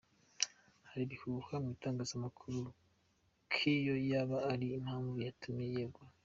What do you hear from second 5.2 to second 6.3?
yatumye yegura.